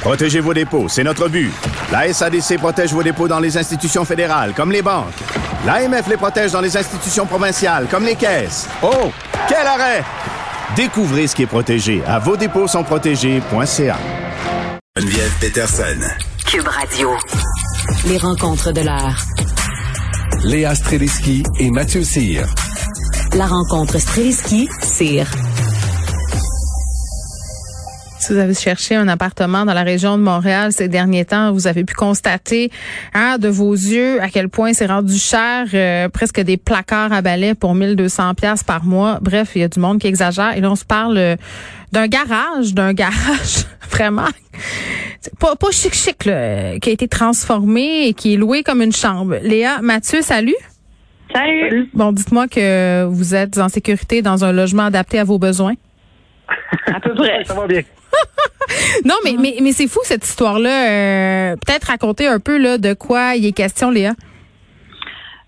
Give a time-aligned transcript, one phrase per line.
[0.00, 1.52] Protégez vos dépôts, c'est notre but.
[1.90, 5.14] La SADC protège vos dépôts dans les institutions fédérales, comme les banques.
[5.66, 8.68] L'AMF les protège dans les institutions provinciales, comme les caisses.
[8.82, 9.10] Oh,
[9.48, 10.04] quel arrêt!
[10.76, 13.96] Découvrez ce qui est protégé à vos dépôts sont protégés.ca.
[14.96, 16.00] Geneviève Peterson.
[16.46, 17.10] Cube Radio.
[18.06, 19.24] Les rencontres de l'heure.
[20.44, 22.46] Léa Streliski et Mathieu Cyr.
[23.36, 25.26] La rencontre Streliski-Cyr.
[28.24, 31.66] Si vous avez cherché un appartement dans la région de Montréal ces derniers temps, vous
[31.66, 32.70] avez pu constater
[33.12, 37.20] hein, de vos yeux à quel point c'est rendu cher, euh, presque des placards à
[37.20, 39.18] balai pour 1200 pièces par mois.
[39.20, 40.56] Bref, il y a du monde qui exagère.
[40.56, 41.36] Et là, on se parle euh,
[41.92, 44.28] d'un garage, d'un garage vraiment
[45.38, 48.92] pas, pas chic chic là, qui a été transformé et qui est loué comme une
[48.92, 49.36] chambre.
[49.42, 50.56] Léa, Mathieu, salut.
[51.30, 51.90] Salut.
[51.92, 55.74] Bon, dites-moi que vous êtes en sécurité dans un logement adapté à vos besoins.
[56.86, 57.44] À peu près.
[57.44, 57.82] Ça va bien.
[59.04, 60.88] non, mais, mais, mais c'est fou cette histoire-là.
[60.88, 64.14] Euh, Peut-être raconter un peu là, de quoi il est question, Léa?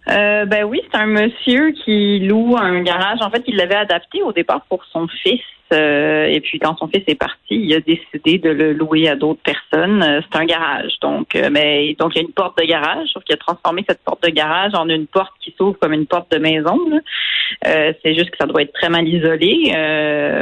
[0.08, 3.18] Euh, ben oui, c'est un monsieur qui loue un garage.
[3.22, 5.40] En fait, il l'avait adapté au départ pour son fils.
[5.72, 9.16] Euh, et puis quand son fils est parti, il a décidé de le louer à
[9.16, 10.00] d'autres personnes.
[10.00, 13.24] Euh, c'est un garage, donc mais donc il y a une porte de garage, sauf
[13.24, 16.30] qu'il a transformé cette porte de garage en une porte qui s'ouvre comme une porte
[16.30, 16.78] de maison.
[17.64, 19.72] c'est juste que ça doit être très mal isolé.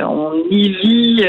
[0.07, 1.25] On y vit.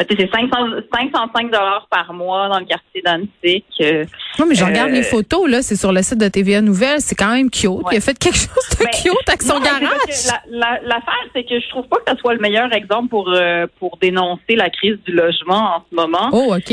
[0.00, 3.64] Euh, en fait, c'est 500, 505 dollars par mois dans le quartier d'Annecy.
[3.82, 4.04] Euh,
[4.38, 7.00] Non, mais je regarde Euh, les photos, là, c'est sur le site de TVA Nouvelles,
[7.00, 7.70] c'est quand même cute.
[7.92, 9.90] Il a fait quelque chose de Ben, cute avec son non, mais garage.
[10.06, 13.08] que la- la- L'affaire, c'est que je trouve pas que ça soit le meilleur exemple
[13.08, 16.30] pour euh, pour dénoncer la crise du logement en ce moment.
[16.32, 16.72] Oh, OK.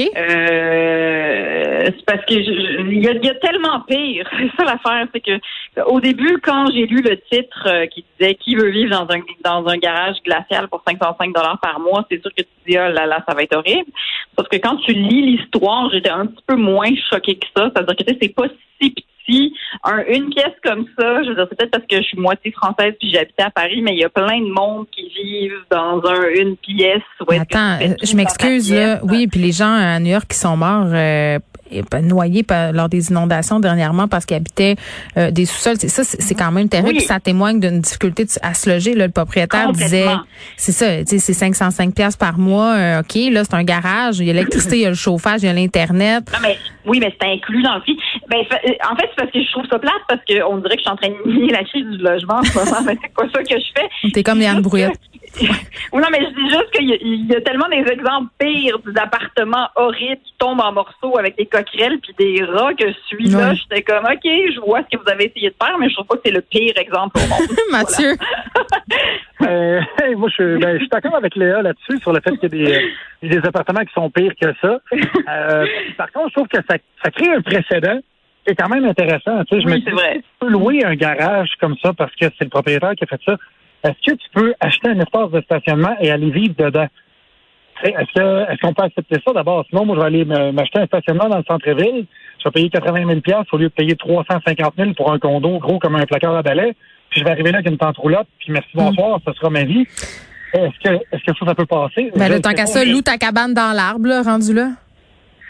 [0.78, 4.28] Euh, c'est parce que il y, a, il y a tellement pire.
[4.38, 5.40] C'est ça l'affaire, c'est que
[5.86, 9.20] au début, quand j'ai lu le titre euh, qui disait qui veut vivre dans un
[9.44, 12.92] dans un garage glacial pour 505 dollars par mois, c'est sûr que tu dis oh
[12.92, 13.92] là là, ça va être horrible.
[14.38, 17.70] Sauf que quand tu lis l'histoire, j'étais un petit peu moins choquée que ça.
[17.74, 18.48] C'est-à-dire que c'est pas
[18.82, 18.94] si
[19.28, 19.54] petit.
[19.84, 22.52] Un, une pièce comme ça, je veux dire, c'est peut-être parce que je suis moitié
[22.52, 26.02] française puis j'habitais à Paris, mais il y a plein de monde qui vivent dans
[26.06, 27.02] un une pièce.
[27.20, 28.74] où Attends, je m'excuse.
[29.04, 31.40] Oui, puis les gens à New York qui sont morts euh,
[32.04, 34.76] noyés par- lors des inondations dernièrement parce qu'ils habitaient
[35.18, 35.78] euh, des sous-sols.
[35.80, 36.90] C'est ça, c'est quand même terrible.
[37.00, 37.02] Oui.
[37.02, 38.94] Ça témoigne d'une difficulté à se loger.
[38.96, 40.06] Là, le propriétaire disait,
[40.56, 42.76] c'est ça, c'est 505 pièces par mois.
[42.76, 44.20] euh, ok, là, c'est un garage.
[44.20, 46.24] Il y a l'électricité, il y a le chauffage, il y a l'internet.
[46.32, 47.98] Non, mais oui, mais c'est inclus dans le prix.
[48.30, 48.60] Ben, fa-
[48.92, 50.90] en fait, c'est parce que je trouve ça plate parce qu'on dirait que je suis
[50.92, 52.82] en train de nier la crise du logement en ce moment.
[52.86, 54.12] Mais c'est pas ça que je fais.
[54.12, 55.00] T'es comme Yann Brouillette.
[55.40, 55.50] Oui,
[56.02, 58.80] non, mais je dis juste qu'il y, a- il y a tellement des exemples pires
[58.86, 63.56] d'appartements horribles qui tombent en morceaux avec des coquerelles puis des rats que celui-là, Ouais.
[63.56, 66.08] j'étais comme, OK, je vois ce que vous avez essayé de faire, mais je trouve
[66.08, 67.48] pas que c'est le pire exemple au monde.
[67.72, 68.16] Mathieu.
[69.44, 72.56] Euh, hey, moi, je, ben, je suis d'accord avec Léa là-dessus sur le fait qu'il
[72.60, 74.80] y a des, euh, des appartements qui sont pires que ça.
[75.30, 75.66] Euh,
[75.96, 78.00] par contre, je trouve que ça, ça crée un précédent
[78.46, 79.44] qui est quand même intéressant.
[79.46, 80.16] Tu sais, je Oui, me c'est dis, vrai.
[80.16, 83.22] tu peux louer un garage comme ça parce que c'est le propriétaire qui a fait
[83.26, 83.36] ça.
[83.84, 86.88] Est-ce que tu peux acheter un espace de stationnement et aller vivre dedans?
[87.84, 89.34] Est-ce que est-ce qu'on peut accepter ça?
[89.34, 89.64] D'abord?
[89.70, 92.06] Sinon, moi, je vais aller me- m'acheter un stationnement dans le centre-ville.
[92.40, 95.78] Je vais payer 80 000 au lieu de payer 350 000 pour un condo gros
[95.80, 96.76] comme un placard à balai.
[97.12, 99.64] Puis je vais arriver là avec une tente roulotte, puis merci, bonsoir, ce sera ma
[99.64, 99.86] vie.
[100.54, 102.12] Est-ce que, est-ce que ça, ça peut passer?
[102.16, 104.70] Ben, là, sais tant qu'à ça, mais- loue ta cabane dans l'arbre, là, rendu là.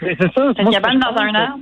[0.02, 0.52] mais c'est ça.
[0.58, 1.58] Une cabane dans un arbre?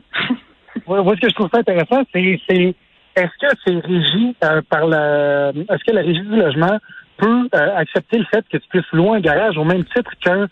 [0.87, 2.75] Moi, ce que je trouve ça intéressant, c'est
[3.17, 6.79] est-ce que c'est régi euh, par la, est-ce que la régie du logement
[7.19, 10.47] peut euh, accepter le fait que tu puisses louer un garage au même titre qu'un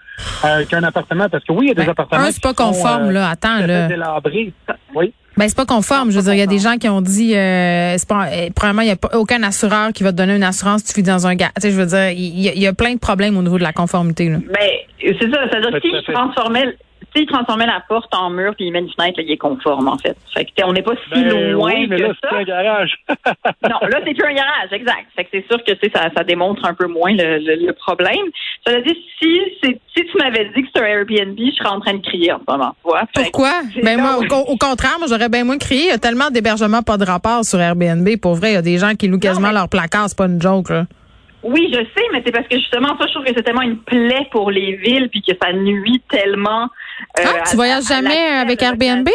[0.45, 1.29] euh, qu'un appartement?
[1.29, 2.23] Parce que oui, il y a des Ben, appartements.
[2.23, 3.29] un, c'est pas qui sont, conforme, euh, là.
[3.31, 3.87] Attends, à fait là.
[3.89, 4.53] délabrés.
[4.95, 5.13] Oui.
[5.37, 6.11] Ben c'est pas conforme.
[6.13, 8.49] Je veux dire, il y a des gens qui ont dit, euh, c'est pas, euh,
[8.55, 11.01] premièrement, il y a pas aucun assureur qui va te donner une assurance si tu
[11.01, 11.49] vis dans un gars.
[11.57, 13.43] Tu sais, je veux dire, il y, a- il y a plein de problèmes au
[13.43, 14.29] niveau de la conformité.
[14.31, 14.37] Là.
[14.39, 14.71] Ben,
[15.03, 15.39] c'est ça.
[15.51, 16.13] C'est-à-dire Ouais, que tout
[17.21, 17.27] fait.
[17.27, 19.99] transformait, la porte en mur puis il met une fenêtre, là, il est conforme, en
[19.99, 20.17] fait.
[20.35, 22.29] Fait que, on n'est pas si Ben, loin oui, mais que là, ça.
[22.31, 22.95] c'est un garage.
[23.69, 25.07] Non, là, c'est plus un garage, exact.
[25.17, 27.67] Fait que c'est sûr que tu sais, ça, ça démontre un peu moins le, le-
[27.67, 28.27] le problème.
[28.67, 31.81] Cela dit, si, c'est- si tu m'avais dit que c'était un Airbnb, je serais en
[31.81, 32.75] train de crier en ce moment.
[33.17, 33.53] Fait Pourquoi?
[33.83, 35.83] Ben moi, au, au contraire, moi j'aurais bien moins crié.
[35.85, 38.09] Il y a tellement d'hébergements pas de rapport sur Airbnb.
[38.21, 40.09] Pour vrai, il y a des gens qui louent quasiment mais- leur placard.
[40.09, 40.71] C'est pas une joke.
[40.71, 40.85] Là.
[41.45, 43.79] Oui, je sais, mais c'est parce que justement, ça, je trouve que c'est tellement une
[43.79, 46.69] plaie pour les villes, puis que ça nuit tellement
[47.19, 49.09] Ah, tu voyages jamais avec Airbnb?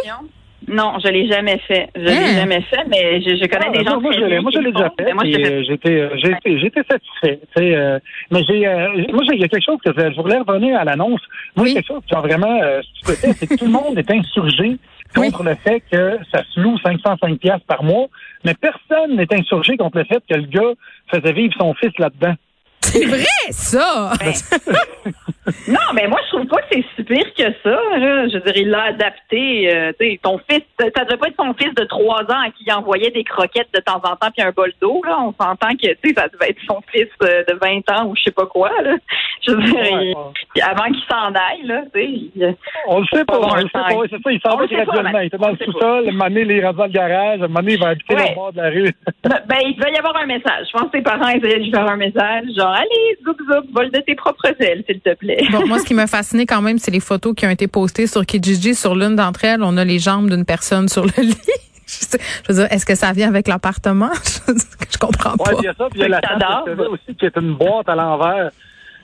[0.68, 1.90] Non, je l'ai jamais fait.
[1.96, 2.20] Je Hein?
[2.20, 4.58] l'ai jamais fait, mais je, je connais Ah, des ben, gens moi, bien moi, qui
[4.58, 5.06] je l'ai le déjà font, fait.
[5.06, 5.64] mais moi, je puis, l'ai euh, fait.
[5.66, 7.40] j'étais, euh, j'ai été, j'étais satisfait.
[7.76, 8.00] euh,
[8.30, 10.84] mais j'ai, euh, moi, j'ai- il y a quelque chose que je, voulais revenir à
[10.84, 11.22] l'annonce.
[11.56, 11.74] Moi, Oui.
[11.74, 14.78] quelque chose qui a vraiment euh, c'est que tout le monde est insurgé
[15.16, 18.08] contre le fait que ça se loue 505 pièces par mois,
[18.46, 20.74] mais personne n'est insurgé contre le fait que le gars
[21.08, 22.36] faisait vivre son fils là-dedans.
[22.92, 24.12] C'est vrai, ça!
[25.68, 27.70] Non, mais moi, je trouve pas que c'est si pire que ça.
[27.98, 28.28] là.
[28.28, 29.74] Je veux dire, il l'a adapté.
[29.74, 32.64] euh, sais, ton fils, ça devait pas être son fils de trois ans à qui
[32.68, 35.02] il envoyait des croquettes de temps en temps puis un bol d'eau.
[35.06, 38.24] Là, on s'entend que ça devait être son fils euh, de 20 ans ou je
[38.26, 38.70] sais pas quoi.
[38.84, 38.96] Là.
[39.48, 40.24] Je veux dire, Ouais, il- ouais.
[40.54, 42.06] puis avant qu'il s'en aille, là, tu sais.
[42.08, 42.56] il-
[42.88, 43.90] On le sait pas, on le sait pas.
[44.08, 45.20] c'est ça, il s'en va le graduellement.
[45.20, 47.40] Il était dans le le sous-sol, un moment donné, il est rendu dans le garage,
[47.40, 48.32] donné, il va habiter Ouais.
[48.34, 48.94] au bord de la rue.
[49.24, 50.68] Ben, il devait y avoir un message.
[50.72, 53.74] Je pense que ses parents essayaient de lui faire un message, genre, allez, zoup, zoup,
[53.74, 55.44] vole de tes propres ailes, s'il te plaît.
[55.52, 58.08] Bon, moi, ce qui m'a fasciné quand même, c'est les photos qui ont été postées
[58.08, 58.76] sur Kijiji.
[58.76, 61.38] Sur l'une d'entre elles, on a les jambes d'une personne sur le lit.
[61.88, 64.12] Je, sais- je veux dire, est-ce que ça vient avec l'appartement?
[64.48, 64.54] Je,
[64.94, 65.52] je comprends pas.
[65.52, 67.54] Ouais, il y a ça, puis il y a la table aussi qui est une
[67.56, 68.50] boîte à l'envers.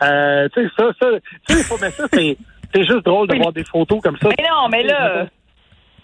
[0.04, 1.08] Euh, tu sais, ça, ça,
[1.48, 2.38] tu sais, faut- mais ça, c'est,
[2.74, 4.30] c'est juste drôle de voir des photos comme ça.
[4.30, 5.28] Mais non, mais là,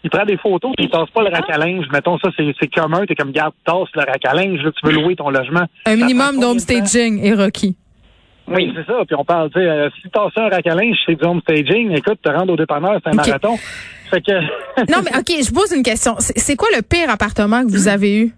[0.03, 1.85] Il prend des photos, puis il tasse pas le rack à linge.
[1.93, 3.05] Mettons, ça, c'est, commun.
[3.05, 5.65] T'es comme, garde, tasse le rack à linge, là, tu veux louer ton logement.
[5.85, 7.75] Un Ça minimum d'homestaging et Rocky.
[8.47, 8.99] Oui, c'est ça.
[9.05, 11.91] Puis on parle, tu sais, euh, si tasses un rack à linge, c'est du homestaging.
[11.95, 13.55] Écoute, te rendre au dépanneur, c'est un marathon.
[14.09, 14.31] Fait que.
[14.91, 16.15] Non, mais OK, je pose une question.
[16.17, 18.33] C'est quoi le pire appartement que vous avez eu?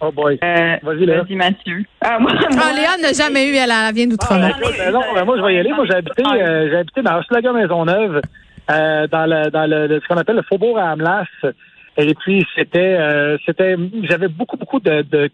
[0.00, 0.38] oh boy.
[0.42, 1.84] euh, Vas-y, vas-y, Mathieu.
[2.00, 4.48] Ah, moi, Ah, moi- Léa n'a jamais eu, elle, elle vient Ah, d'Outremont.
[4.48, 5.72] écoute, ben non, ben moi, je vais y aller.
[5.72, 8.20] Moi, j'ai habité, euh, j'ai habité dans Hochelaga Maisonneuve,
[8.70, 11.26] euh, dans le, dans le, ce qu'on appelle le faubourg à Amlas.
[11.96, 15.30] Et puis, c'était, euh, c'était, j'avais beaucoup, beaucoup de, de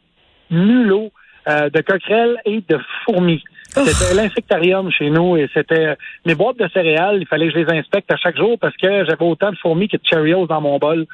[0.50, 1.11] mulots,
[1.49, 3.43] euh, de coquerelles et de fourmis.
[3.73, 5.97] C'était l'insectarium chez nous et c'était
[6.27, 9.05] mes boîtes de céréales, il fallait que je les inspecte à chaque jour parce que
[9.05, 11.06] j'avais autant de fourmis que de Cheerios dans mon bol.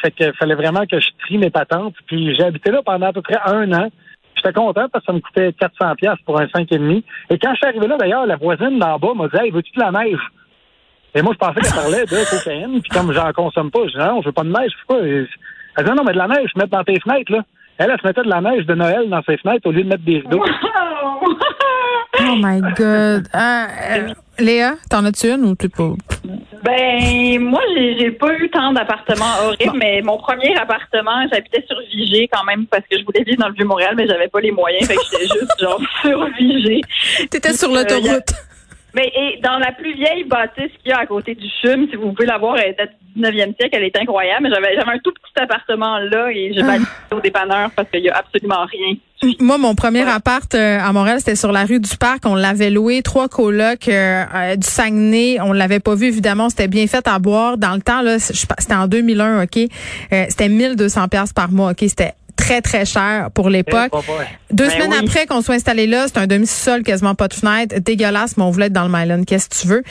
[0.00, 1.96] Fait que fallait vraiment que je trie mes patentes.
[2.06, 3.88] Puis j'ai habité là pendant à peu près un an.
[4.36, 7.02] J'étais content parce que ça me coûtait 400 pièces pour un 5,5.
[7.30, 9.72] Et quand je suis arrivé là, d'ailleurs, la voisine d'en bas m'a dit Hey, veux-tu
[9.72, 10.20] de la neige?
[11.14, 12.80] Et moi, je pensais qu'elle parlait de cocaïne.
[12.82, 14.72] Puis comme j'en consomme pas, je dis Non, je veux pas de neige.
[14.86, 15.06] Pourquoi?
[15.06, 15.26] Elle
[15.84, 17.42] dit Non, mais de la neige, je mets dans tes fenêtres, là.
[17.78, 19.88] Elle, elle se mettait de la neige de Noël dans ses fenêtres au lieu de
[19.88, 20.44] mettre des rideaux.
[22.20, 23.26] Oh my God.
[23.34, 24.08] Euh,
[24.38, 25.90] Léa, t'en as-tu une ou tu pas?
[26.64, 31.76] Ben, moi, j'ai j'ai pas eu tant d'appartements horribles, mais mon premier appartement, j'habitais sur
[31.92, 34.50] Vigée quand même parce que je voulais vivre dans le Vieux-Montréal, mais j'avais pas les
[34.50, 36.80] moyens, fait que j'étais juste genre sur Vigée.
[37.30, 38.32] T'étais sur Euh, l'autoroute.
[38.94, 41.96] Mais et dans la plus vieille bâtisse qu'il y a à côté du CHUM, si
[41.96, 44.48] vous pouvez la voir, elle est du 19e siècle, elle est incroyable.
[44.52, 46.76] J'avais j'avais un tout petit appartement là et j'ai Ah.
[47.10, 48.96] pas au dépanneur parce qu'il y a absolument rien.
[49.40, 52.24] Moi, mon premier appart euh, à Montréal, c'était sur la rue du Parc.
[52.26, 55.38] On l'avait loué, trois colocs euh, euh, du Saguenay.
[55.40, 56.50] On l'avait pas vu, évidemment.
[56.50, 57.56] C'était bien fait à boire.
[57.56, 59.56] Dans le temps, là, je- c'était en 2001, OK?
[60.12, 61.78] Euh, c'était 1200 pièces par mois, OK?
[61.88, 62.12] C'était
[62.44, 63.92] très, très cher pour l'époque.
[63.94, 64.54] Eh.
[64.54, 65.06] Deux Ben semaines oui.
[65.08, 68.50] après qu'on soit installé là, c'est un demi-sol, quasiment pas de fenêtre, dégueulasse, mais on
[68.50, 69.24] voulait être dans le Myland.
[69.24, 69.82] Qu'est-ce que tu veux?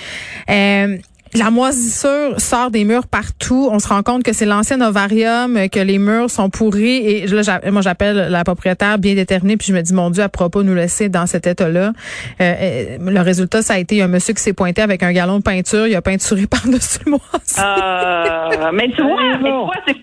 [0.50, 0.97] Euh,
[1.35, 3.67] la moisissure sort des murs partout.
[3.71, 6.97] On se rend compte que c'est l'ancien ovarium, que les murs sont pourris.
[6.97, 10.51] Et là, moi, j'appelle la propriétaire bien déterminée, puis je me dis, mon Dieu, pourra
[10.51, 11.91] pas nous laisser dans cet état-là.
[12.39, 15.39] Euh, euh, le résultat, ça a été un monsieur qui s'est pointé avec un galon
[15.39, 15.88] de peinture.
[15.88, 17.57] Il a peinturé par-dessus le moisi.
[17.57, 19.95] Euh, mais tu vois, mais vois, c'est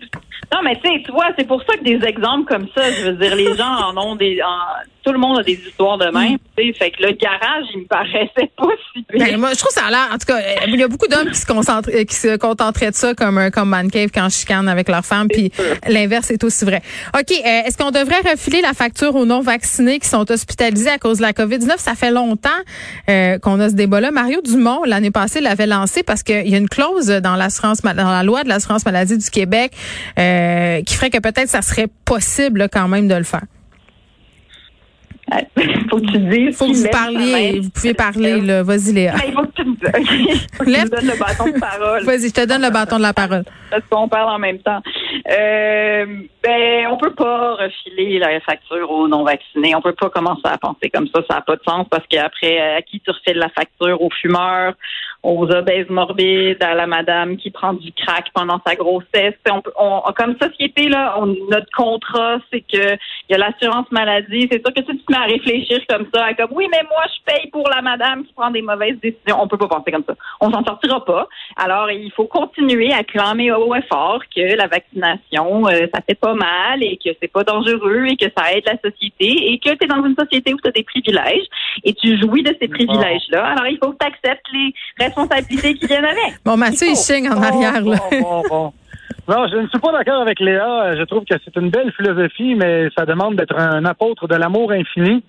[0.53, 3.11] non, mais tu sais, tu vois, c'est pour ça que des exemples comme ça, je
[3.11, 4.41] veux dire, les gens en ont des,
[5.03, 7.87] tout le monde a des histoires de même, sais, fait que le garage, il me
[7.87, 9.19] paraissait pas si pire.
[9.19, 10.09] Ben, moi, je trouve ça a l'air.
[10.13, 12.37] En tout cas, euh, il y a beaucoup d'hommes qui se concentrent, euh, qui se
[12.37, 15.29] contenteraient de ça comme un comme man cave quand chicane avec leur femme.
[15.29, 15.53] Puis
[15.89, 16.83] l'inverse est aussi vrai.
[17.15, 20.99] Ok, euh, est-ce qu'on devrait refiler la facture aux non vaccinés qui sont hospitalisés à
[20.99, 22.51] cause de la COVID 19 Ça fait longtemps
[23.09, 24.11] euh, qu'on a ce débat-là.
[24.11, 27.95] Mario Dumont l'année passée l'avait lancé parce qu'il y a une clause dans l'assurance dans
[27.95, 29.73] la loi de l'assurance maladie du Québec
[30.19, 33.43] euh, qui ferait que peut-être ça serait possible là, quand même de le faire.
[35.91, 36.57] faut que tu dises.
[36.57, 37.61] Faut que vous parliez.
[37.61, 38.63] Vous pouvez parler là.
[38.63, 39.15] Vas-y Léa.
[39.17, 39.77] Mais il faut que tu me
[40.89, 42.05] donnes le bâton de parole.
[42.05, 43.45] Vas-y, je te donne le bâton de la parole.
[43.71, 44.81] Parce qu'on parle en même temps.
[45.31, 46.07] Euh,
[46.43, 49.75] ben, on peut pas refiler la facture aux non-vaccinés.
[49.75, 51.23] On peut pas commencer à penser comme ça.
[51.29, 54.03] Ça n'a pas de sens parce qu'après, à qui tu refiles la facture?
[54.03, 54.75] Aux fumeurs,
[55.23, 59.35] aux obèses morbides, à la madame qui prend du crack pendant sa grossesse.
[59.51, 62.95] On, on- comme société, là, on- notre contrat, c'est que
[63.29, 64.49] il y a l'assurance maladie.
[64.51, 66.83] C'est sûr que si tu te mets à réfléchir comme ça, à comme oui, mais
[66.89, 69.37] moi, je paye pour la madame qui prend des mauvaises décisions.
[69.41, 70.15] On peut pas penser comme ça.
[70.41, 71.29] On s'en sortira pas.
[71.57, 76.15] Alors, il faut continuer à clamer haut et fort que la vaccination, euh, ça fait
[76.19, 79.71] pas mal et que c'est pas dangereux et que ça aide la société et que
[79.71, 81.47] tu es dans une société où tu as des privilèges
[81.85, 83.45] et tu jouis de ces privilèges-là.
[83.47, 84.73] Alors, il faut que tu acceptes les
[85.15, 86.39] responsabilités qui viennent avec.
[86.45, 87.97] Bon, Mathieu, il chigne en arrière, là.
[88.11, 88.73] bon, bon, bon.
[89.29, 90.97] Non, je ne suis pas d'accord avec Léa.
[90.97, 94.73] Je trouve que c'est une belle philosophie, mais ça demande d'être un apôtre de l'amour
[94.73, 95.23] infini,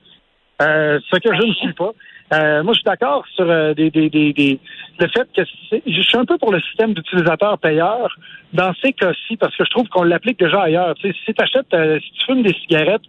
[0.62, 1.92] euh, ce que je ne suis pas.
[2.34, 4.60] Euh, moi, je suis d'accord sur euh, des, des, des, des-
[5.00, 5.42] le fait que
[5.86, 8.16] je suis un peu pour le système d'utilisateur-payeur
[8.54, 10.96] dans ces cas-ci, parce que je trouve qu'on l'applique déjà ailleurs.
[10.96, 13.02] Tu sais, si tu achètes, si tu fumes des cigarettes,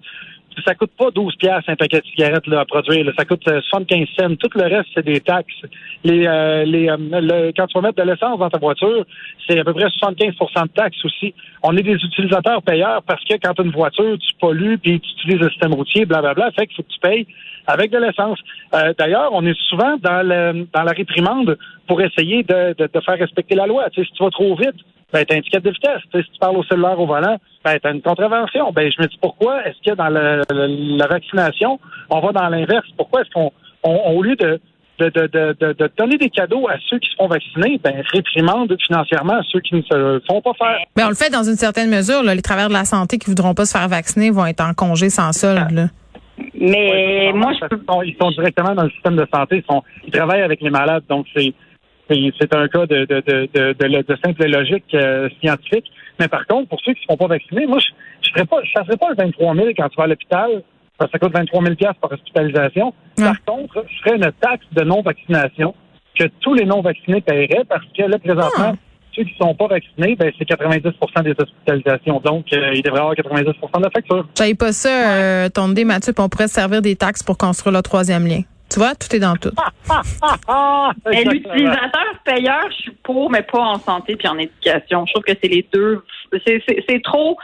[0.64, 3.10] ça coûte pas 12 piastres un paquet de cigarettes là, à produire.
[3.16, 4.36] Ça coûte euh, 75 cents.
[4.36, 5.62] Tout le reste, c'est des taxes.
[6.04, 9.04] Les, euh, les, euh, quand tu vas mettre de l'essence dans ta voiture,
[9.46, 11.34] c'est à peu près 75% de taxes aussi.
[11.62, 15.00] On est des utilisateurs payeurs parce que quand tu as une voiture, tu pollues puis
[15.00, 16.50] tu utilises le système routier, blablabla.
[16.52, 17.26] Fait qu'il faut que tu payes
[17.66, 18.38] avec de l'essence.
[18.74, 23.18] Euh, D'ailleurs, on est souvent dans, dans la réprimande pour essayer de, de, de faire
[23.18, 23.88] respecter la loi.
[23.90, 24.76] Tu sais, si tu vas trop vite,
[25.12, 26.00] ben, tu as un ticket de vitesse.
[26.14, 28.72] Si tu parles au cellulaire au volant, ben, tu as une contravention.
[28.72, 31.78] Ben, je me dis pourquoi est-ce que dans le- le- la vaccination,
[32.10, 32.86] on va dans l'inverse?
[32.96, 33.52] Pourquoi est-ce qu'on,
[33.84, 34.60] on- au lieu de,
[34.98, 38.02] de, de, de, de- de donner des cadeaux à ceux qui se font vacciner, ben,
[38.12, 40.78] réprimande financièrement à ceux qui ne se le font pas faire?
[40.96, 42.22] Mais on le fait dans une certaine mesure.
[42.22, 42.34] Là.
[42.34, 45.08] Les travailleurs de la santé qui voudront pas se faire vacciner vont être en congé
[45.10, 45.70] sans solde.
[45.72, 45.86] là.
[46.54, 49.56] Mais Ouais, moi, je sont, ils sont directement dans le système de santé.
[49.58, 51.02] Ils, sont, ils travaillent avec les malades.
[51.08, 51.52] Donc, c'est
[52.08, 55.90] c'est un cas de, de, de, de, de, de simple logique euh, scientifique.
[56.20, 57.88] Mais par contre, pour ceux qui ne sont pas vaccinés, moi, je
[58.22, 60.62] je ferais pas, je chasserais pas le 23 000 quand tu vas à l'hôpital.
[60.98, 62.94] parce que Ça coûte 23 000 par hospitalisation.
[63.16, 65.74] Par contre, je ferais une taxe de non-vaccination
[66.14, 68.76] que tous les non-vaccinés paieraient parce que là, présentement,
[69.14, 72.20] ceux qui ne sont pas vaccinés, ben, c'est 90% des hospitalisations.
[72.20, 74.26] Donc, euh, il devrait avoir 90 de la facture.
[74.36, 77.36] J'avais pas ça, euh, ton idée, Mathieu, puis on pourrait se servir des taxes pour
[77.36, 78.40] construire le troisième lien.
[78.72, 79.50] Tu vois, tout est dans tout.
[81.06, 85.04] Mais l'utilisateur payeur, je suis pour, mais pas en santé puis en éducation.
[85.06, 86.02] Je trouve que c'est les deux.
[86.46, 87.36] C'est, c'est, c'est trop.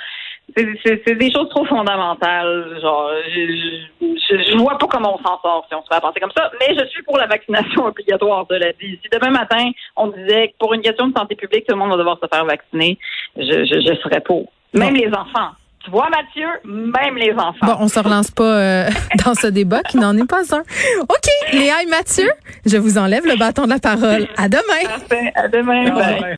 [0.56, 2.78] C'est, des choses trop fondamentales.
[2.80, 6.00] Genre, je, je, je vois pas comment on s'en sort si on se fait à
[6.00, 6.50] penser comme ça.
[6.60, 8.98] Mais je suis pour la vaccination obligatoire, cela dit.
[9.02, 11.90] Si demain matin, on disait que pour une question de santé publique, tout le monde
[11.90, 12.98] va devoir se faire vacciner,
[13.36, 14.50] je, je, je serais pour.
[14.72, 15.50] Même les enfants.
[15.88, 17.66] Tu vois, Mathieu, même les enfants.
[17.66, 18.90] Bon, on se relance pas euh,
[19.24, 20.60] dans ce débat qui n'en est pas un.
[21.00, 22.28] OK, Léa et Mathieu,
[22.66, 24.28] je vous enlève le bâton de la parole.
[24.36, 24.84] À demain.
[24.84, 25.32] Parfait.
[25.34, 25.90] À demain.
[25.94, 26.36] Bye.